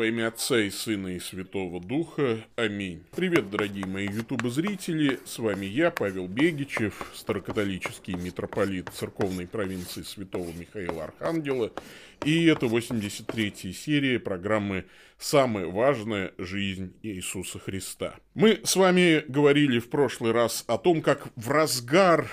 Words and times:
Во 0.00 0.06
имя 0.06 0.28
Отца 0.28 0.58
и 0.58 0.70
Сына 0.70 1.08
и 1.08 1.20
Святого 1.20 1.78
Духа. 1.78 2.38
Аминь. 2.56 3.04
Привет, 3.14 3.50
дорогие 3.50 3.84
мои 3.84 4.08
ютубы-зрители. 4.08 5.20
С 5.26 5.38
вами 5.38 5.66
я, 5.66 5.90
Павел 5.90 6.26
Бегичев, 6.26 7.12
старокатолический 7.14 8.14
митрополит 8.14 8.88
церковной 8.94 9.46
провинции 9.46 10.00
Святого 10.00 10.50
Михаила 10.52 11.04
Архангела. 11.04 11.70
И 12.24 12.46
это 12.46 12.64
83-я 12.64 13.74
серия 13.74 14.18
программы 14.18 14.86
«Самое 15.18 15.70
важное. 15.70 16.32
Жизнь 16.38 16.94
Иисуса 17.02 17.58
Христа». 17.58 18.14
Мы 18.32 18.60
с 18.64 18.76
вами 18.76 19.22
говорили 19.28 19.80
в 19.80 19.90
прошлый 19.90 20.32
раз 20.32 20.64
о 20.66 20.78
том, 20.78 21.02
как 21.02 21.28
в 21.36 21.50
разгар 21.50 22.26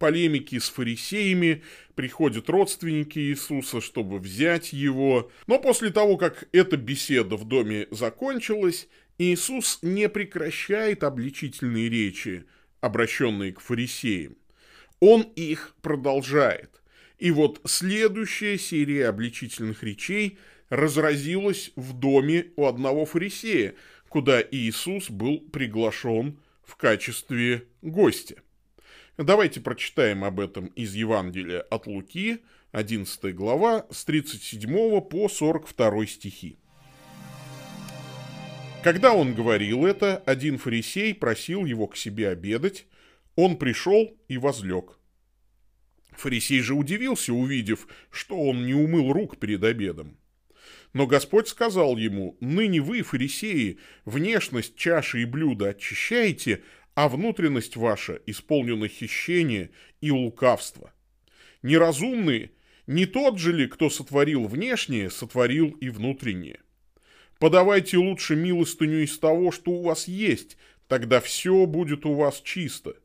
полемики 0.00 0.58
с 0.58 0.68
фарисеями, 0.70 1.62
приходят 1.94 2.48
родственники 2.48 3.18
Иисуса, 3.18 3.80
чтобы 3.80 4.18
взять 4.18 4.72
его. 4.72 5.30
Но 5.46 5.60
после 5.60 5.90
того, 5.90 6.16
как 6.16 6.48
эта 6.52 6.76
беседа 6.76 7.36
в 7.36 7.44
доме 7.44 7.86
закончилась, 7.90 8.88
Иисус 9.18 9.78
не 9.82 10.08
прекращает 10.08 11.04
обличительные 11.04 11.90
речи, 11.90 12.46
обращенные 12.80 13.52
к 13.52 13.60
фарисеям. 13.60 14.36
Он 15.00 15.20
их 15.20 15.74
продолжает. 15.82 16.80
И 17.18 17.30
вот 17.30 17.60
следующая 17.66 18.56
серия 18.56 19.08
обличительных 19.08 19.82
речей 19.82 20.38
разразилась 20.70 21.72
в 21.76 21.92
доме 21.92 22.46
у 22.56 22.64
одного 22.64 23.04
фарисея, 23.04 23.74
куда 24.08 24.42
Иисус 24.42 25.10
был 25.10 25.40
приглашен 25.40 26.38
в 26.64 26.76
качестве 26.76 27.66
гостя. 27.82 28.36
Давайте 29.22 29.60
прочитаем 29.60 30.24
об 30.24 30.40
этом 30.40 30.68
из 30.68 30.94
Евангелия 30.94 31.60
от 31.60 31.86
Луки, 31.86 32.38
11 32.72 33.34
глава, 33.34 33.84
с 33.90 34.06
37 34.06 35.02
по 35.02 35.28
42 35.28 36.06
стихи. 36.06 36.56
Когда 38.82 39.12
он 39.12 39.34
говорил 39.34 39.84
это, 39.84 40.16
один 40.24 40.56
фарисей 40.56 41.14
просил 41.14 41.66
его 41.66 41.86
к 41.86 41.98
себе 41.98 42.30
обедать. 42.30 42.86
Он 43.36 43.58
пришел 43.58 44.16
и 44.28 44.38
возлег. 44.38 44.98
Фарисей 46.12 46.60
же 46.60 46.72
удивился, 46.72 47.34
увидев, 47.34 47.88
что 48.10 48.38
он 48.38 48.64
не 48.64 48.72
умыл 48.72 49.12
рук 49.12 49.36
перед 49.36 49.62
обедом. 49.64 50.16
Но 50.92 51.06
Господь 51.06 51.48
сказал 51.48 51.96
ему, 51.96 52.36
«Ныне 52.40 52.80
вы, 52.80 53.02
фарисеи, 53.02 53.78
внешность 54.06 54.76
чаши 54.76 55.22
и 55.22 55.24
блюда 55.24 55.68
очищаете, 55.68 56.62
а 57.00 57.08
внутренность 57.08 57.76
ваша 57.76 58.20
исполнена 58.26 58.86
хищения 58.86 59.70
и 60.02 60.10
лукавства. 60.10 60.92
Неразумные 61.62 62.50
не 62.86 63.06
тот 63.06 63.38
же 63.38 63.54
ли, 63.54 63.68
кто 63.68 63.88
сотворил 63.88 64.46
внешнее, 64.46 65.08
сотворил 65.08 65.70
и 65.80 65.88
внутреннее? 65.88 66.60
Подавайте 67.38 67.96
лучше 67.96 68.36
милостыню 68.36 69.02
из 69.02 69.18
того, 69.18 69.50
что 69.50 69.70
у 69.70 69.82
вас 69.82 70.08
есть, 70.08 70.58
тогда 70.88 71.22
все 71.22 71.64
будет 71.64 72.04
у 72.04 72.12
вас 72.12 72.42
чисто. 72.42 72.96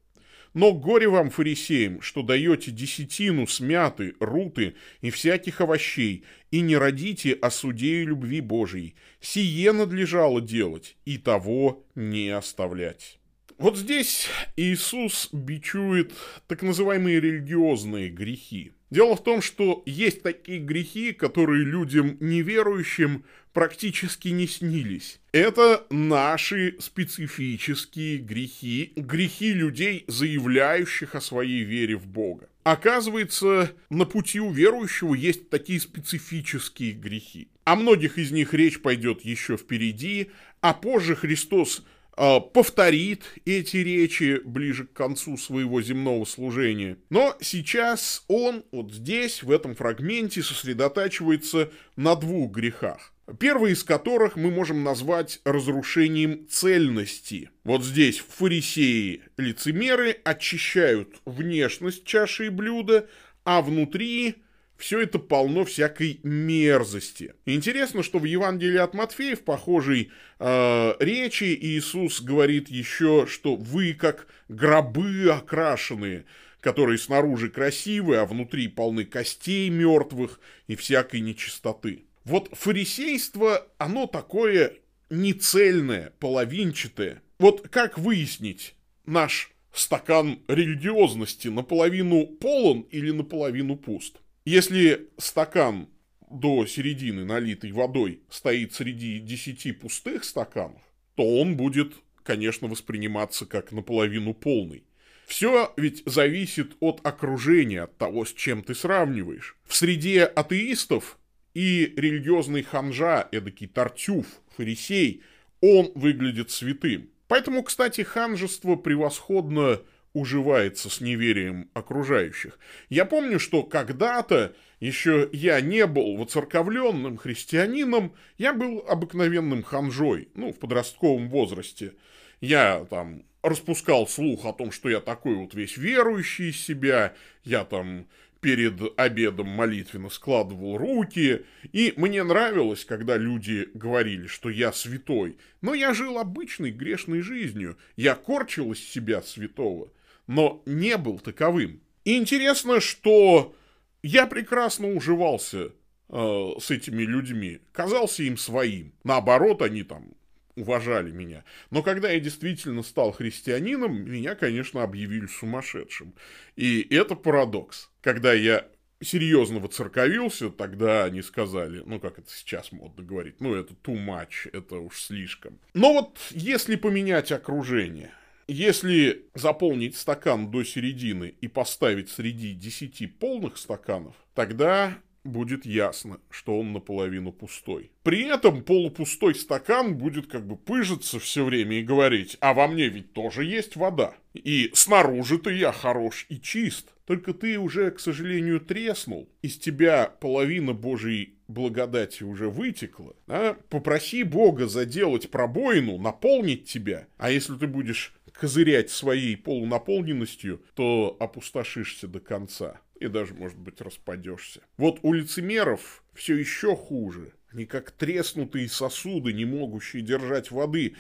Но 0.54 0.74
горе 0.74 1.08
вам, 1.08 1.30
фарисеям, 1.30 2.02
что 2.02 2.22
даете 2.22 2.72
десятину 2.72 3.48
смяты, 3.48 4.16
руты 4.20 4.76
и 5.00 5.10
всяких 5.10 5.62
овощей, 5.62 6.26
и 6.52 6.60
не 6.60 6.76
родите 6.76 7.32
о 7.32 7.50
суде 7.50 8.02
и 8.02 8.06
любви 8.06 8.42
Божией. 8.42 8.96
Сие 9.22 9.72
надлежало 9.72 10.42
делать, 10.42 10.98
и 11.06 11.18
того 11.18 11.86
не 11.96 12.28
оставлять. 12.28 13.20
Вот 13.58 13.78
здесь 13.78 14.28
Иисус 14.58 15.30
бичует 15.32 16.12
так 16.48 16.62
называемые 16.62 17.22
религиозные 17.22 18.10
грехи. 18.10 18.74
Дело 18.90 19.16
в 19.16 19.24
том, 19.24 19.42
что 19.42 19.82
есть 19.86 20.24
такие 20.24 20.60
грехи, 20.60 21.14
которые 21.14 21.64
людям 21.64 22.18
неверующим 22.20 23.24
практически 23.54 24.28
не 24.28 24.48
снились. 24.48 25.22
Это 25.32 25.86
наши 25.90 26.76
специфические 26.80 28.18
грехи, 28.18 28.92
грехи 28.98 29.54
людей, 29.54 30.04
заявляющих 30.08 31.16
о 31.16 31.22
своей 31.22 31.64
вере 31.64 31.96
в 31.96 32.08
Бога. 32.08 32.50
Оказывается, 32.64 33.72
на 33.90 34.04
пути 34.04 34.42
у 34.42 34.52
верующего 34.52 35.14
есть 35.14 35.50
такие 35.50 35.80
специфические 35.80 36.92
грехи. 36.92 37.48
О 37.64 37.78
многих 37.78 38.18
из 38.18 38.32
них 38.32 38.54
речь 38.54 38.82
пойдет 38.82 39.22
еще 39.24 39.56
впереди, 39.56 40.32
а 40.60 40.74
позже 40.74 41.16
Христос 41.16 41.84
повторит 42.16 43.24
эти 43.46 43.78
речи 43.78 44.42
ближе 44.44 44.86
к 44.86 44.94
концу 44.94 45.38
своего 45.38 45.82
земного 45.82 46.26
служения. 46.26 46.98
Но 47.10 47.36
сейчас 47.42 48.24
он 48.28 48.64
вот 48.72 48.94
здесь, 48.94 49.44
в 49.44 49.52
этом 49.52 49.76
фрагменте, 49.76 50.42
сосредотачивается 50.42 51.72
на 51.96 52.16
двух 52.16 52.52
грехах. 52.52 53.14
Первый 53.40 53.72
из 53.72 53.84
которых 53.84 54.36
мы 54.36 54.52
можем 54.52 54.84
назвать 54.84 55.42
разрушением 55.46 56.48
цельности. 56.48 57.50
Вот 57.64 57.84
здесь 57.84 58.20
фарисеи, 58.20 59.24
лицемеры 59.38 60.18
очищают 60.24 61.16
внешность 61.26 62.06
чаши 62.06 62.48
и 62.48 62.50
блюда, 62.50 63.10
а 63.44 63.64
внутри 63.64 64.36
все 64.78 65.02
это 65.02 65.20
полно 65.20 65.66
всякой 65.66 66.20
мерзости. 66.24 67.34
Интересно, 67.46 68.04
что 68.04 68.20
в 68.20 68.26
Евангелии 68.26 68.78
от 68.78 68.94
Матфея 68.94 69.36
в 69.36 69.44
похожей 69.44 70.12
э, 70.40 70.94
речи 71.00 71.58
Иисус 71.60 72.22
говорит 72.22 72.70
еще, 72.70 73.26
что 73.28 73.56
вы 73.56 73.94
как 73.94 74.28
гробы 74.50 75.30
окрашенные, 75.32 76.26
которые 76.60 76.98
снаружи 76.98 77.50
красивые, 77.50 78.22
а 78.22 78.26
внутри 78.26 78.68
полны 78.68 79.06
костей 79.06 79.70
мертвых 79.70 80.40
и 80.68 80.76
всякой 80.76 81.22
нечистоты. 81.22 82.06
Вот 82.26 82.50
фарисейство, 82.54 83.68
оно 83.78 84.08
такое 84.08 84.74
нецельное, 85.10 86.12
половинчатое. 86.20 87.22
Вот 87.38 87.68
как 87.70 87.98
выяснить 87.98 88.76
наш 89.06 89.52
стакан 89.74 90.40
религиозности 90.48 91.50
наполовину 91.50 92.26
полон 92.26 92.82
или 92.92 93.12
наполовину 93.12 93.76
пуст? 93.76 94.18
Если 94.46 95.10
стакан 95.18 95.90
до 96.30 96.68
середины, 96.68 97.26
налитый 97.26 97.72
водой, 97.72 98.22
стоит 98.30 98.74
среди 98.74 99.20
десяти 99.20 99.72
пустых 99.72 100.24
стаканов, 100.24 100.82
то 101.16 101.42
он 101.42 101.58
будет, 101.58 101.94
конечно, 102.22 102.68
восприниматься 102.68 103.48
как 103.48 103.72
наполовину 103.72 104.36
полный. 104.36 104.84
Все 105.26 105.74
ведь 105.78 106.04
зависит 106.06 106.76
от 106.80 107.02
окружения, 107.04 107.84
от 107.84 107.98
того, 107.98 108.24
с 108.24 108.34
чем 108.34 108.62
ты 108.62 108.76
сравниваешь. 108.76 109.58
В 109.66 109.76
среде 109.76 110.26
атеистов 110.26 111.18
и 111.56 111.92
религиозный 111.98 112.62
ханжа, 112.62 113.28
эдакий 113.32 113.68
тартюф, 113.68 114.28
фарисей, 114.56 115.24
он 115.62 115.92
выглядит 115.96 116.52
святым. 116.52 117.10
Поэтому, 117.28 117.64
кстати, 117.64 118.02
ханжество 118.02 118.76
превосходно 118.76 119.82
уживается 120.16 120.90
с 120.90 121.02
неверием 121.02 121.70
окружающих. 121.74 122.58
Я 122.90 123.04
помню, 123.06 123.38
что 123.38 123.64
когда-то 123.64 124.56
еще 124.80 125.30
я 125.34 125.60
не 125.60 125.86
был 125.86 126.16
воцерковленным 126.16 127.18
христианином, 127.18 128.16
я 128.38 128.54
был 128.54 128.84
обыкновенным 128.88 129.62
ханжой, 129.62 130.30
ну, 130.34 130.54
в 130.54 130.58
подростковом 130.60 131.30
возрасте. 131.30 131.94
Я 132.40 132.86
там 132.90 133.24
распускал 133.44 134.08
слух 134.08 134.46
о 134.46 134.54
том, 134.54 134.72
что 134.72 134.90
я 134.90 135.02
такой 135.02 135.36
вот 135.36 135.54
весь 135.54 135.76
верующий 135.76 136.50
из 136.50 136.62
себя, 136.62 137.14
я 137.44 137.66
там 137.66 138.08
перед 138.40 138.80
обедом 138.98 139.48
молитвенно 139.48 140.10
складывал 140.10 140.78
руки, 140.78 141.46
и 141.74 141.94
мне 141.98 142.24
нравилось, 142.24 142.86
когда 142.86 143.18
люди 143.18 143.68
говорили, 143.74 144.28
что 144.28 144.50
я 144.50 144.72
святой, 144.72 145.38
но 145.62 145.74
я 145.74 145.94
жил 145.94 146.20
обычной 146.20 146.72
грешной 146.72 147.22
жизнью, 147.22 147.78
я 147.98 148.16
корчил 148.16 148.72
из 148.72 148.80
себя 148.80 149.22
святого 149.22 149.90
но 150.28 150.62
не 150.66 150.98
был 150.98 151.20
таковым. 151.20 151.82
И 152.04 152.18
интересно, 152.18 152.80
что 152.80 153.56
я 154.04 154.28
прекрасно 154.28 154.94
уживался 154.94 155.72
э, 156.10 156.50
с 156.60 156.72
этими 156.72 157.04
людьми, 157.04 157.62
казался 157.72 158.24
им 158.24 158.38
своим. 158.38 158.94
Наоборот, 159.04 159.62
они 159.62 159.84
там 159.84 160.14
уважали 160.56 161.12
меня. 161.12 161.44
Но 161.70 161.84
когда 161.84 162.10
я 162.10 162.20
действительно 162.20 162.84
стал 162.84 163.12
христианином, 163.12 164.10
меня, 164.10 164.36
конечно, 164.36 164.84
объявили 164.84 165.26
сумасшедшим. 165.26 166.14
И 166.56 166.88
это 166.90 167.16
парадокс. 167.16 167.90
Когда 168.02 168.34
я 168.34 168.66
серьезно 169.02 169.60
воцерковился, 169.60 170.50
тогда 170.50 171.04
они 171.04 171.22
сказали, 171.22 171.84
ну, 171.86 172.00
как 172.00 172.20
это 172.20 172.30
сейчас 172.32 172.72
модно 172.72 173.04
говорить, 173.04 173.42
ну, 173.42 173.54
это 173.54 173.74
too 173.74 173.98
much, 173.98 174.50
это 174.54 174.78
уж 174.78 175.02
слишком. 175.02 175.60
Но 175.74 175.94
вот 175.94 176.20
если 176.32 176.76
поменять 176.76 177.32
окружение– 177.32 178.12
если 178.48 179.26
заполнить 179.34 179.96
стакан 179.96 180.52
до 180.52 180.64
середины 180.64 181.36
и 181.42 181.48
поставить 181.48 182.10
среди 182.10 182.54
10 182.54 183.18
полных 183.18 183.58
стаканов, 183.58 184.16
тогда 184.34 184.98
будет 185.26 185.66
ясно, 185.66 186.20
что 186.30 186.60
он 186.60 186.72
наполовину 186.72 187.32
пустой. 187.32 187.92
При 188.04 188.24
этом 188.24 188.64
полупустой 188.64 189.36
стакан 189.36 189.98
будет 189.98 190.28
как 190.28 190.46
бы 190.46 190.56
пыжиться 190.56 191.20
все 191.20 191.44
время 191.44 191.80
и 191.80 191.84
говорить, 191.84 192.38
а 192.40 192.54
во 192.54 192.68
мне 192.68 192.88
ведь 192.88 193.14
тоже 193.14 193.44
есть 193.44 193.76
вода. 193.76 194.14
И 194.34 194.70
снаружи-то 194.74 195.50
я 195.50 195.72
хорош 195.72 196.26
и 196.30 196.40
чист. 196.40 196.94
Только 197.06 197.34
ты 197.34 197.60
уже, 197.60 197.92
к 197.92 198.00
сожалению, 198.00 198.60
треснул. 198.60 199.30
Из 199.42 199.58
тебя 199.58 200.12
половина 200.20 200.74
Божьей 200.74 201.36
благодати 201.48 202.24
уже 202.24 202.50
вытекла, 202.50 203.16
да, 203.28 203.56
попроси 203.70 204.24
Бога 204.24 204.68
заделать 204.68 205.30
пробоину, 205.30 206.00
наполнить 206.00 206.66
тебя, 206.66 207.08
а 207.18 207.30
если 207.30 207.56
ты 207.56 207.68
будешь 207.68 208.16
козырять 208.36 208.90
своей 208.90 209.38
полунаполненностью, 209.38 210.62
то 210.76 211.16
опустошишься 211.20 212.08
до 212.08 212.20
конца 212.20 212.82
и 213.00 213.08
даже, 213.08 213.34
может 213.34 213.58
быть, 213.58 213.82
распадешься. 213.82 214.62
Вот 214.78 215.00
у 215.02 215.14
лицемеров 215.14 216.04
все 216.14 216.36
еще 216.36 216.76
хуже. 216.76 217.34
Они 217.52 217.66
как 217.66 217.92
треснутые 217.92 218.70
сосуды, 218.70 219.34
не 219.34 219.46
могущие 219.46 220.02
держать 220.02 220.52
воды. 220.52 220.96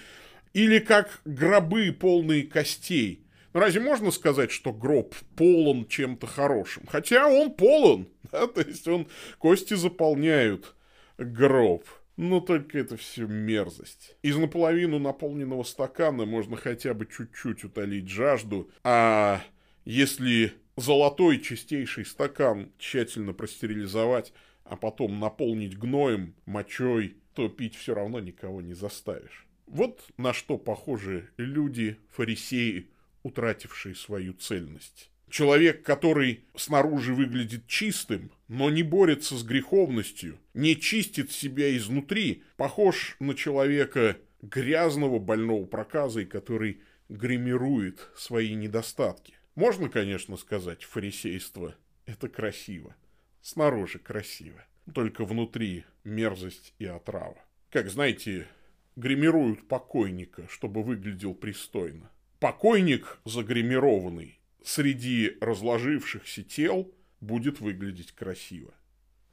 Или 0.54 0.80
как 0.80 1.22
гробы, 1.26 1.92
полные 1.92 2.44
костей. 2.44 3.26
Ну, 3.54 3.60
разве 3.60 3.82
можно 3.82 4.12
сказать, 4.12 4.52
что 4.52 4.72
гроб 4.74 5.16
полон 5.36 5.88
чем-то 5.88 6.28
хорошим? 6.28 6.84
Хотя 6.88 7.28
он 7.28 7.54
полон, 7.54 8.08
да, 8.32 8.48
то 8.48 8.62
есть 8.62 8.88
он 8.88 9.08
кости 9.38 9.74
заполняют 9.74 10.76
гроб. 11.18 11.86
Но 12.18 12.40
только 12.40 12.80
это 12.80 12.96
все 12.96 13.28
мерзость. 13.28 14.16
Из 14.22 14.38
наполовину 14.38 15.00
наполненного 15.00 15.64
стакана 15.64 16.26
можно 16.26 16.56
хотя 16.56 16.94
бы 16.94 17.06
чуть-чуть 17.06 17.64
утолить 17.66 18.08
жажду, 18.08 18.70
а 18.84 19.42
если 19.84 20.54
золотой 20.78 21.40
чистейший 21.40 22.06
стакан 22.06 22.72
тщательно 22.78 23.34
простерилизовать, 23.34 24.34
а 24.64 24.76
потом 24.78 25.20
наполнить 25.20 25.78
гноем, 25.78 26.36
мочой, 26.46 27.18
то 27.34 27.50
пить 27.50 27.76
все 27.76 27.94
равно 27.94 28.20
никого 28.20 28.62
не 28.62 28.74
заставишь. 28.74 29.46
Вот 29.68 30.02
на 30.18 30.34
что 30.34 30.58
похожи 30.58 31.30
люди, 31.38 31.98
фарисеи, 32.12 32.90
утратившие 33.24 33.96
свою 33.96 34.34
цельность. 34.34 35.12
Человек, 35.30 35.83
который 35.83 36.45
снаружи 36.56 37.13
выглядит 37.13 37.68
чистым, 37.68 38.31
но 38.48 38.69
не 38.69 38.83
борется 38.83 39.36
с 39.36 39.44
греховностью, 39.44 40.38
не 40.54 40.80
чистит 40.80 41.31
себя 41.31 41.75
изнутри, 41.75 42.44
похож 42.57 43.16
на 43.19 43.33
человека 43.33 44.18
грязного, 44.42 45.19
больного 45.19 45.66
проказой, 45.66 46.25
который 46.25 46.81
гримирует 47.10 48.10
свои 48.16 48.54
недостатки. 48.54 49.33
Можно, 49.56 49.89
конечно, 49.89 50.38
сказать, 50.38 50.83
фарисейство– 50.83 51.75
это 52.06 52.27
красиво. 52.30 52.95
Снаружи 53.42 54.00
красиво. 54.00 54.63
Только 54.94 55.25
внутри 55.25 55.86
мерзость 56.04 56.74
и 56.77 56.86
отрава. 56.86 57.38
Как, 57.72 57.89
знаете, 57.89 58.48
гримируют 58.95 59.68
покойника, 59.68 60.48
чтобы 60.50 60.83
выглядел 60.83 61.33
пристойно. 61.33 62.12
Покойник 62.39 63.19
загримированный 63.25 64.39
среди 64.66 65.38
разложившихся 65.42 66.44
тел 66.44 66.92
будет 67.22 67.60
выглядеть 67.60 68.12
красиво. 68.12 68.74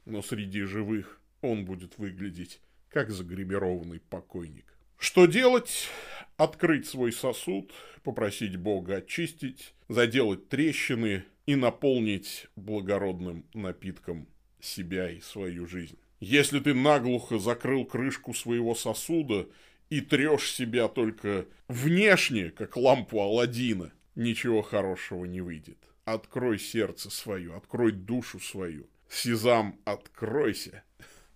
Но 0.05 0.21
среди 0.21 0.61
живых 0.61 1.19
он 1.41 1.65
будет 1.65 1.97
выглядеть 1.97 2.61
как 2.89 3.09
загримированный 3.09 3.99
покойник. 3.99 4.65
Что 4.97 5.25
делать? 5.25 5.89
Открыть 6.37 6.87
свой 6.87 7.11
сосуд, 7.11 7.73
попросить 8.03 8.55
Бога 8.55 8.97
очистить, 8.97 9.73
заделать 9.89 10.49
трещины 10.49 11.25
и 11.45 11.55
наполнить 11.55 12.47
благородным 12.55 13.45
напитком 13.53 14.27
себя 14.61 15.09
и 15.09 15.19
свою 15.19 15.65
жизнь. 15.67 15.97
Если 16.19 16.59
ты 16.59 16.73
наглухо 16.73 17.39
закрыл 17.39 17.85
крышку 17.85 18.33
своего 18.33 18.75
сосуда 18.75 19.47
и 19.89 19.99
трешь 19.99 20.51
себя 20.51 20.87
только 20.87 21.47
внешне, 21.67 22.51
как 22.51 22.77
лампу 22.77 23.19
Аладдина, 23.19 23.91
ничего 24.15 24.61
хорошего 24.61 25.25
не 25.25 25.41
выйдет. 25.41 25.77
Открой 26.05 26.59
сердце 26.59 27.09
свое, 27.09 27.55
открой 27.55 27.91
душу 27.91 28.39
свою. 28.39 28.89
Сезам, 29.09 29.79
откройся. 29.85 30.83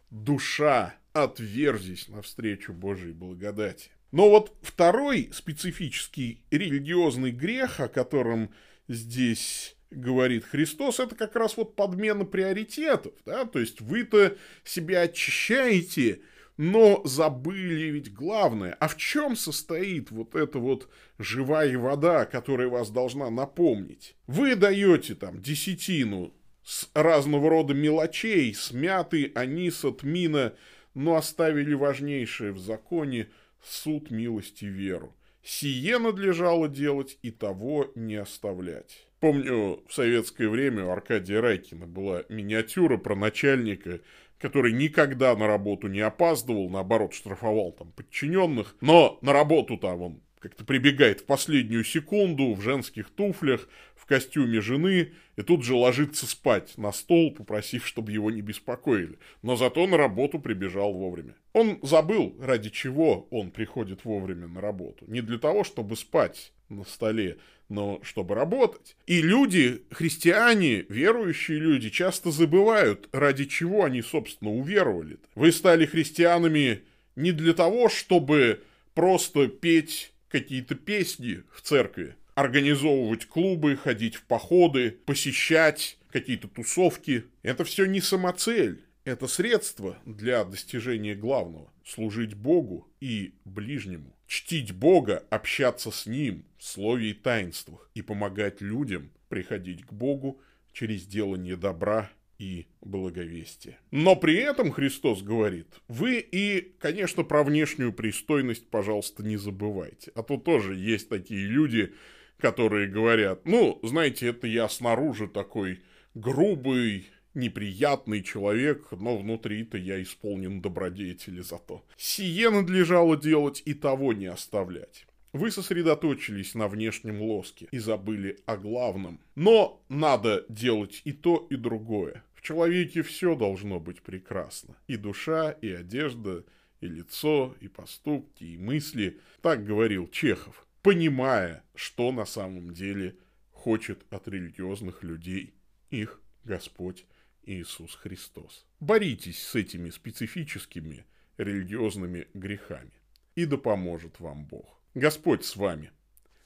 Душа, 0.10 0.96
отверзись 1.14 2.08
навстречу 2.08 2.74
Божьей 2.74 3.14
благодати. 3.14 3.92
Но 4.12 4.30
вот 4.30 4.56
второй 4.62 5.30
специфический 5.34 6.44
религиозный 6.50 7.32
грех, 7.32 7.80
о 7.80 7.88
котором 7.88 8.54
здесь 8.88 9.76
говорит 9.92 10.46
Христос, 10.46 11.00
это 11.00 11.16
как 11.16 11.36
раз 11.36 11.58
вот 11.58 11.76
подмена 11.76 12.26
приоритетов. 12.26 13.14
Да? 13.26 13.46
То 13.46 13.60
есть 13.60 13.82
вы-то 13.82 14.38
себя 14.64 15.02
очищаете, 15.02 16.22
но 16.57 17.01
забыли 17.06 17.86
ведь 17.92 18.13
главное. 18.13 18.75
А 18.80 18.88
в 18.88 18.98
чем 18.98 19.36
состоит 19.36 20.12
вот 20.12 20.36
эта 20.36 20.59
вот 20.59 20.89
живая 21.19 21.77
вода, 21.77 22.25
которая 22.25 22.68
вас 22.68 22.89
должна 22.89 23.30
напомнить? 23.30 24.15
Вы 24.25 24.56
даете 24.56 25.15
там 25.15 25.42
десятину 25.42 26.33
с 26.63 26.89
разного 26.94 27.50
рода 27.50 27.74
мелочей, 27.74 28.54
смяты, 28.54 29.31
аниса, 29.36 29.92
тмина, 29.92 30.54
но 30.95 31.15
оставили 31.15 31.74
важнейшее 31.74 32.51
в 32.51 32.59
законе 32.59 33.30
суд 33.63 34.12
милости 34.12 34.65
веру. 34.65 35.15
Сие 35.44 35.98
надлежало 35.98 36.68
делать 36.68 37.18
и 37.21 37.31
того 37.31 37.92
не 37.95 38.15
оставлять. 38.15 39.07
Помню, 39.19 39.81
в 39.88 39.94
советское 39.94 40.50
время 40.50 40.86
у 40.86 40.89
Аркадия 40.89 41.39
Райкина 41.39 41.88
была 41.88 42.24
миниатюра 42.30 42.98
про 42.98 43.15
начальника, 43.15 44.01
который 44.39 44.72
никогда 44.72 45.36
на 45.36 45.48
работу 45.48 45.88
не 45.88 46.00
опаздывал, 46.00 46.69
наоборот, 46.69 47.13
штрафовал 47.13 47.72
там 47.72 47.92
подчиненных, 47.92 48.75
но 48.81 49.18
на 49.22 49.34
работу 49.34 49.78
там 49.78 50.01
он 50.01 50.22
как-то 50.39 50.63
прибегает 50.63 51.22
в 51.22 51.25
последнюю 51.25 51.84
секунду 51.84 52.54
в 52.54 52.62
женских 52.62 53.10
туфлях, 53.10 53.68
в 53.95 54.06
костюме 54.06 54.62
жены, 54.62 55.13
и 55.36 55.42
тут 55.42 55.63
же 55.63 55.74
ложится 55.74 56.28
спать 56.28 56.78
на 56.78 56.92
стол, 56.92 57.34
попросив, 57.34 57.86
чтобы 57.86 58.12
его 58.12 58.31
не 58.31 58.42
беспокоили. 58.42 59.18
Но 59.42 59.56
зато 59.56 59.86
на 59.88 59.98
работу 59.98 60.40
прибежал 60.40 60.94
вовремя. 60.94 61.36
Он 61.54 61.80
забыл, 61.81 62.36
ради 62.40 62.69
чего 62.69 63.28
он 63.31 63.51
приходит 63.51 64.06
вовремя 64.06 64.48
на 64.48 64.62
работу. 64.62 65.06
Не 65.07 65.22
для 65.22 65.40
того, 65.40 65.63
чтобы 65.63 65.95
спать 65.95 66.54
на 66.69 66.84
столе, 66.84 67.38
но 67.69 68.00
чтобы 68.04 68.36
работать. 68.36 68.96
И 69.06 69.22
люди, 69.22 69.84
христиане, 69.92 70.86
верующие 70.90 71.60
люди, 71.60 71.90
часто 71.90 72.31
забывают, 72.31 73.10
ради 73.12 73.46
чего 73.46 73.84
они, 73.84 74.02
собственно, 74.02 74.52
уверовали. 74.52 75.16
-то. 75.16 75.19
Вы 75.36 75.52
стали 75.52 75.86
христианами 75.86 76.84
не 77.16 77.31
для 77.31 77.54
того, 77.54 77.90
чтобы 77.90 78.62
просто 78.94 79.48
петь 79.48 80.14
какие-то 80.30 80.75
песни 80.75 81.44
в 81.52 81.62
церкви, 81.62 82.16
организовывать 82.36 83.25
клубы, 83.25 83.78
ходить 83.78 84.16
в 84.16 84.24
походы, 84.24 84.92
посещать 85.06 85.98
какие-то 86.12 86.47
тусовки. 86.47 87.26
Это 87.44 87.64
все 87.64 87.86
не 87.86 88.02
самоцель. 88.02 88.83
Это 89.07 89.28
средство 89.28 89.97
для 90.06 90.44
достижения 90.44 91.16
главного– 91.16 91.71
служить 91.85 92.33
Богу 92.33 92.90
и 92.99 93.35
ближнему. 93.45 94.14
Чтить 94.28 94.73
Бога, 94.73 95.26
общаться 95.30 95.92
с 95.92 96.07
Ним 96.07 96.44
в 96.57 96.66
слове 96.66 97.11
и 97.11 97.14
таинствах 97.14 97.90
и 97.95 98.02
помогать 98.02 98.59
людям 98.59 99.09
приходить 99.30 99.85
к 99.85 99.94
Богу 99.94 100.42
через 100.73 101.06
делание 101.06 101.56
добра 101.56 102.11
и 102.37 102.68
благовестие. 102.81 103.80
Но 103.92 104.18
при 104.18 104.35
этом 104.35 104.73
Христос 104.73 105.21
говорит, 105.21 105.68
вы 105.87 106.19
и, 106.19 106.76
конечно, 106.78 107.23
про 107.23 107.45
внешнюю 107.45 107.94
пристойность, 107.94 108.68
пожалуйста, 108.69 109.23
не 109.23 109.37
забывайте. 109.37 110.11
А 110.16 110.21
то 110.21 110.35
тоже 110.35 110.76
есть 110.76 111.07
такие 111.07 111.47
люди, 111.47 111.94
которые 112.37 112.90
говорят, 112.90 113.45
ну, 113.45 113.80
знаете, 113.83 114.28
это 114.28 114.47
я 114.47 114.68
снаружи 114.68 115.30
такой 115.30 115.80
грубый, 116.14 117.07
неприятный 117.38 118.22
человек, 118.22 118.88
но 118.92 119.18
внутри-то 119.18 119.78
я 119.78 120.02
исполнен 120.02 120.62
добродетели 120.62 121.40
зато. 121.40 121.86
Сие 121.96 122.50
надлежало 122.50 123.16
делать 123.16 123.62
и 123.66 123.74
того 123.74 124.12
не 124.12 124.26
оставлять. 124.26 125.08
Вы 125.32 125.52
сосредоточились 125.52 126.56
на 126.56 126.68
внешнем 126.68 127.22
лоске 127.22 127.68
и 127.72 127.78
забыли 127.78 128.40
о 128.46 128.58
главном. 128.58 129.22
Но 129.36 129.82
надо 129.88 130.46
делать 130.50 131.02
и 131.06 131.14
то, 131.14 131.48
и 131.50 131.56
другое 131.56 132.24
человеке 132.48 133.02
все 133.02 133.36
должно 133.36 133.78
быть 133.82 134.02
прекрасно. 134.02 134.78
И 134.88 134.96
душа, 134.96 135.52
и 135.52 135.70
одежда, 135.70 136.46
и 136.80 136.88
лицо, 136.88 137.54
и 137.60 137.68
поступки, 137.68 138.46
и 138.46 138.58
мысли. 138.58 139.20
Так 139.42 139.66
говорил 139.66 140.08
Чехов, 140.08 140.66
понимая, 140.82 141.64
что 141.76 142.10
на 142.14 142.26
самом 142.26 142.74
деле 142.74 143.18
хочет 143.52 144.06
от 144.10 144.30
религиозных 144.30 145.04
людей 145.04 145.56
их 145.90 146.22
Господь 146.46 147.06
Иисус 147.47 147.95
Христос. 147.95 148.66
Боритесь 148.80 149.42
с 149.42 149.56
этими 149.56 149.89
специфическими 149.89 151.06
религиозными 151.37 152.27
грехами, 152.33 152.92
и 153.35 153.45
да 153.45 153.57
поможет 153.57 154.19
вам 154.19 154.45
Бог. 154.45 154.80
Господь 154.94 155.45
с 155.45 155.56
вами. 155.56 155.92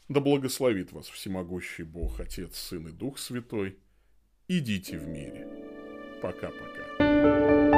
Да 0.07 0.19
благословит 0.19 0.91
вас 0.91 1.07
всемогущий 1.07 1.83
Бог, 1.83 2.19
Отец, 2.19 2.57
Сын 2.57 2.87
и 2.87 2.91
Дух 2.91 3.17
Святой. 3.17 3.77
Идите 4.47 4.97
в 4.99 5.07
мире. 5.07 5.47
Пока-пока. 6.21 7.71